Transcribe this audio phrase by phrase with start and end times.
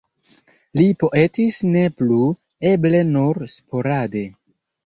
[0.79, 2.19] Li poetis ne plu,
[2.73, 4.27] eble nur sporade.